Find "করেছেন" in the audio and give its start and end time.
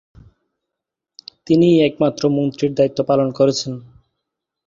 3.31-3.73